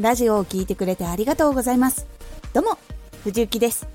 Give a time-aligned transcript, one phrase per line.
[0.00, 2.06] ラジオを聴いてくれてありがとうございます。
[2.54, 2.78] どうも
[3.22, 3.86] 藤幸です。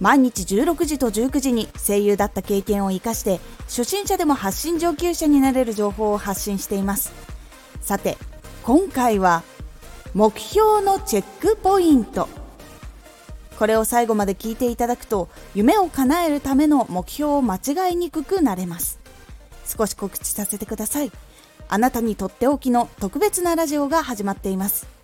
[0.00, 3.38] 毎日16時と19時に声優だった経験を生かして
[3.68, 7.12] 初心者でも発信上級者になれる情報を発信しています。
[7.80, 8.18] さて
[8.64, 9.44] 今回は
[10.14, 12.28] 目標のチェックポイント。
[13.56, 18.98] これを最後まで聞いていただくと夢を叶えるための目標を間違いにくくなれます。
[19.64, 21.12] 少し告知させてください。
[21.68, 25.01] あなたにとっておきの特別なラジオが始まっています。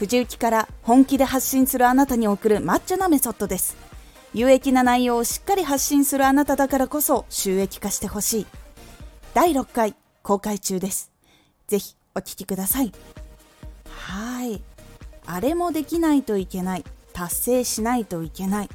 [0.00, 3.76] 藤雪から本気で発信するあなたに送るマッチョなメソッドです。
[4.32, 8.46] 有益な内容をしっかり発信するあなただからこそ収益化してほしい。
[9.34, 11.12] 第6回公開中です。
[11.66, 12.92] ぜひお聴きください。
[13.90, 14.62] はい。
[15.26, 16.84] あれもできないといけない。
[17.12, 18.70] 達成しないといけない。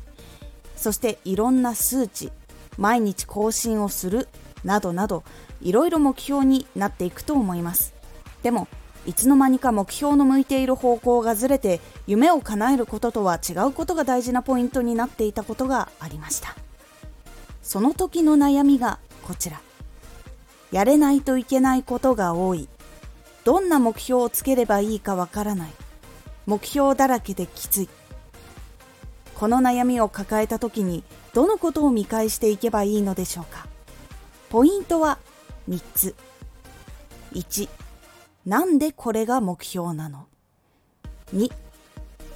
[0.75, 2.31] そしていろんな数値
[2.77, 4.27] 毎日更新をする
[4.63, 5.23] などなど
[5.59, 7.95] いろいろ目標になっていくと思います。
[8.43, 8.67] でも
[9.05, 16.55] いつの間にか目標の向いている方向がずれて夢を叶えることとは違うことが大事なポイントになっていたことがありました。
[17.61, 19.61] その時の悩みがこちら。
[20.71, 22.67] やれないといけないことが多い。
[23.43, 25.71] どんな目標をつければいいかわからない。
[26.45, 27.89] 目標だらけできつい。
[29.35, 33.67] この悩みを抱えた時にどのことを見返していけばいいのでしょうか。
[34.49, 35.19] ポイントは
[35.69, 36.15] 3つ。
[37.33, 37.69] 1
[38.45, 40.27] なんでこれが目標なの
[41.33, 41.51] ?2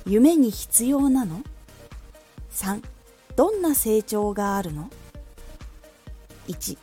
[0.07, 1.43] 夢に必要なの
[2.51, 2.83] ?3
[3.35, 4.89] どんな成長があるの
[6.47, 6.77] ?1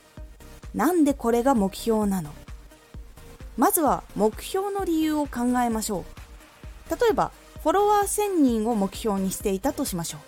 [0.73, 2.31] なんでこれが目標なの？
[3.57, 6.05] まずは目標の理由を考えましょ
[6.89, 7.31] う例えば
[7.63, 10.21] フォロワー1000人を目標にしていたとしましょう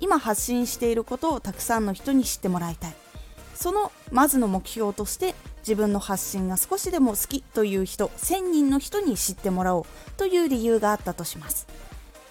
[0.00, 2.94] 今発信していることをたくさんの人に知ってもらいたい
[3.60, 9.84] そのまずの目標として自分の発信が少しでも好きという人1000人の人に知ってもらおう
[10.16, 11.66] という理由があったとします。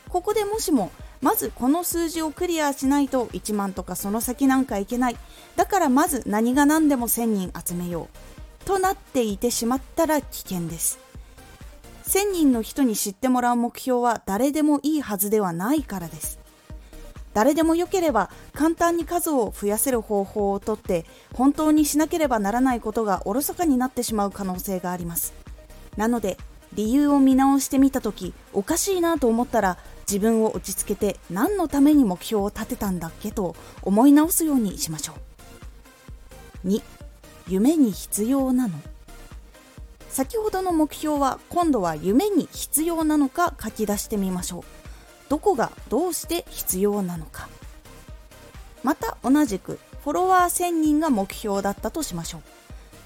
[0.09, 5.17] ここでもしもまずこの数字をクリアしないと1万とかその先なんかいけない。
[5.55, 10.97] だからまず何が何でも1000人集めようとなっていてしまったら危険です。
[12.07, 16.38] 1000人の人に知ってもらう目標は誰でもいいはずではないからです。
[17.33, 25.33] 誰でもよければ簡単に数を増やせる方法をとって本当にしなければならないことがおろそかになってしまう可能性があります。
[25.97, 26.37] なので
[26.73, 35.13] 理由を見直してみた時おかしいなと思ったら自分を落ち着けて何のために目標を立てたんだっけと思い直すようにしましょ
[36.63, 36.67] う。
[36.67, 36.81] 2
[37.47, 38.75] 夢に必要なの。
[40.09, 44.78] 先ほどの目標は今度は夢に必要なのか書き出してみましょう。
[45.29, 47.47] どこがどうして必要なのか。
[48.83, 52.41] また同じくフォロワー1000人が目標だったとしましょう。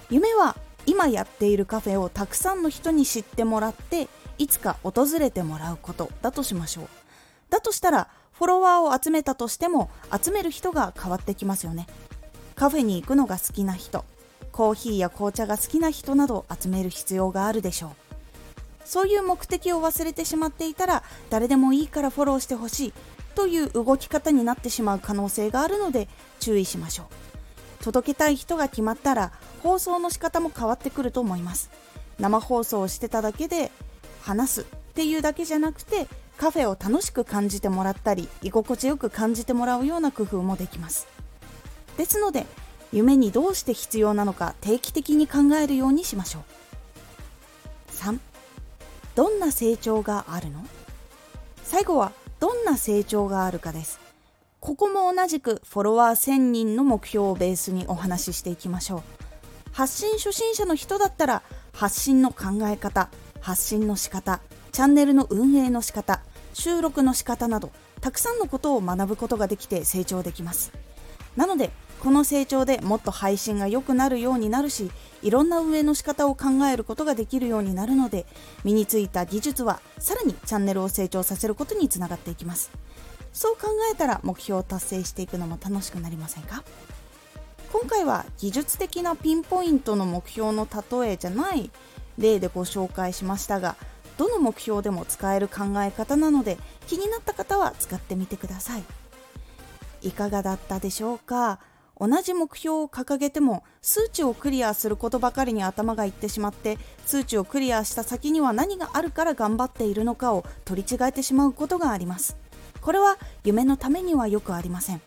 [0.10, 4.08] 夢は今やっているカフェをたくさんの人に知ってもらって
[4.38, 6.88] いつか訪れてもらうことだとしましょう。
[7.50, 11.88] だとしたらフォロワーを集めたとしても集める人が変わってきますよね。
[12.56, 14.06] カフェに行くのが好きな人
[14.52, 17.92] コーヒーや紅茶が好きな人など集める必要があるでしょう。
[18.86, 22.94] そういう目的を忘れてしまっていたら誰でもいいからフォローしてほしい
[23.36, 26.08] という動き方になってしまう可能性があるので
[26.40, 27.84] 注意しましょう。
[27.84, 31.70] 届けたい人が決まったら放送の仕方も変わってくると思います。
[32.20, 33.72] 生放送をしてただけで
[34.22, 36.08] 話すっていうだけじゃなくて
[36.38, 41.08] カフェを楽しく感じてもらったり居心地よく感じてもらうような工夫もできます。
[41.98, 42.46] ですので
[42.92, 46.63] 夢にどうして必要なのか定期的に考えるようにしましょう。
[49.16, 50.66] どんな成長があるの？
[51.64, 54.00] 最後はどんな成長があるかです。
[54.60, 59.02] ここも同じくフォロワー1000人の目標をベースにお話ししていきましょう。
[59.72, 63.10] 発信初心者の人だったら発信の考え方
[63.42, 64.40] 発信の仕方
[64.72, 66.22] チャンネルの運営の仕方
[66.54, 70.72] 収録の仕方などたくさんのことを学ぶことができて成長できます。
[71.36, 71.72] なので
[72.04, 74.92] この成長でもっと配信が良くなるようになるし
[75.22, 78.26] いろんな運営の仕方を考えることができるようになるので
[78.66, 82.72] 身についた技術はさらにチャンネルを成長させることにつながっていきます。
[83.32, 86.64] そう考えたら目標を達成していくのも楽しくなりませんか？
[87.72, 91.72] 今回は技術的なピンポイントの目標の例えじゃない
[92.18, 93.78] 例でご紹介しましたが
[94.18, 98.84] どの目標でも使える考え方なので気になった方は使ってみてください。
[100.02, 101.60] いかがだったでしょうか？
[102.00, 112.38] 同じ目標を掲げても数値をクリアすることばかりに頭がいってしまって数値をクリアした先には何があるから頑張っているのかを取り違えてしまうことがあります。
[112.82, 115.02] これは夢のためにはよくありません。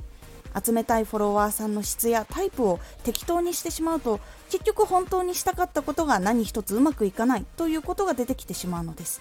[0.65, 9.21] 集めたいフォロワーさんの質やタイプを適当にしてしまうと結局本当にしたかったことが何一つうまくいかないということが出てきてしまうのです。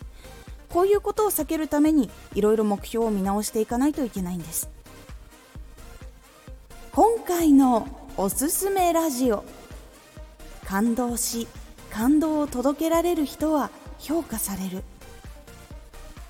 [0.69, 4.69] こういうことを避けるためにいろいろ目標を見直していかないといけないんです。
[6.95, 9.44] 今回のおすすめラジオ。
[10.63, 11.45] 感動し
[11.89, 13.69] 感動を届けられる人は
[14.00, 14.81] 評価される。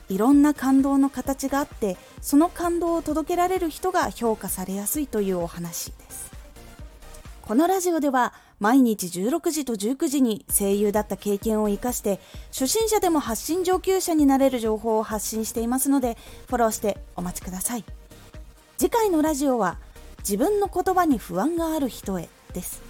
[0.10, 6.32] いろんな感動の形があってその感動を届けられる人が評価されやすいというお話です。
[7.44, 17.86] このラジオでは毎日16時と19時に声優だった経験を生かして初心者でも発信上級者になれる情報を発信していますのでフォローしてお待ちください。
[18.80, 19.78] 次回のラジオは
[20.28, 22.82] 自分の言葉に不安がある人へです。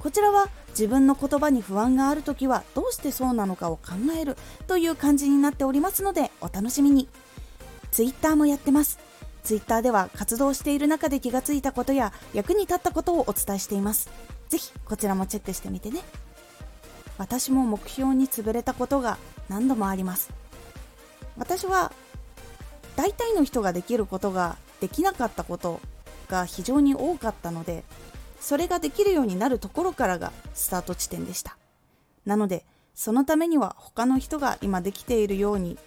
[0.00, 4.36] こちらは自分の言葉に不安がある時はどうしてそうなのかを考える
[4.66, 7.08] という感じになっておりますのでお楽しみに。
[7.92, 8.98] Twitter もやってます。
[9.44, 14.10] Twitter では活動している中で気がついたことや役に立ったことをお伝えしています。
[14.48, 16.00] ぜひこちらもチェックしてみてね。
[17.16, 19.18] 私も目標に潰れたことが
[19.48, 20.30] 何度もあります。
[21.36, 21.92] 私は
[22.96, 25.80] 大体の人ができることができなかったこと
[26.32, 27.84] が非常に多かったので
[28.40, 31.56] それができるようになるところからがスタート地点でした。
[32.24, 32.64] なので
[32.94, 35.78] そのためには他の人が今できているように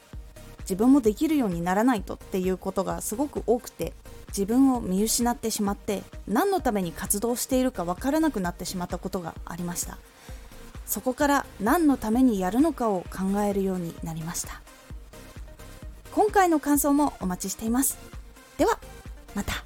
[0.61, 3.93] 自分もできるようにならないとっていうことがすごく多くて
[4.29, 9.97] 自分を見失ってしまって何のために活動しているか分からなくなってしまったことがありました。
[10.85, 14.61] そこから何のためにやるのかを考えるようになりました。
[16.11, 17.97] 今回の感想もお待ちしています。
[18.57, 18.79] では
[19.33, 19.64] また。